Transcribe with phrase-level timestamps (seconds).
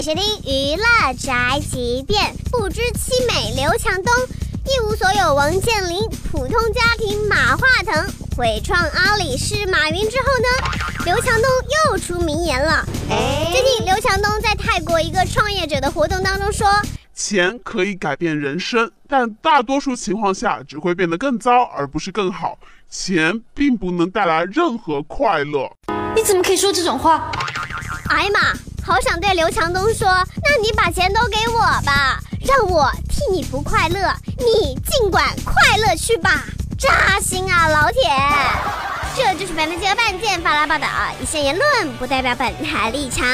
[0.00, 4.12] 收听娱乐宅急便，不知凄美刘强东，
[4.64, 11.44] 一无所有王健林，普通家庭马化腾，毁创阿里是马云之后呢， 刘强东
[11.92, 12.84] 又出名言了。
[13.08, 16.66] 最近刘强东在泰国一个创业者的活动当中说，
[17.14, 22.58] 钱可以改变人生，但大多数情况下只会变得更糟，而不是更好。
[22.90, 25.70] 钱并不能带来任何快乐。
[26.16, 27.30] 你怎么可以说这种话？
[28.08, 28.71] 哎呀妈！
[28.84, 36.44] 好想对刘强东说，那你把钱都给我吧，让我替你不快乐，你尽管快乐去吧，
[36.78, 38.00] 扎心啊，老铁！
[39.14, 40.88] 这就是本台记者半件发来报道，
[41.20, 43.24] 以上言论不代表本台立场。